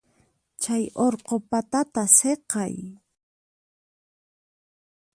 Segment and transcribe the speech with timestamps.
[0.61, 2.75] Chay urqu patata siqay.